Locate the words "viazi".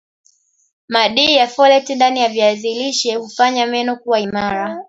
2.29-2.73